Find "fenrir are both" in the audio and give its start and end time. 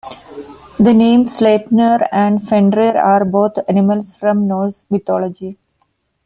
2.49-3.59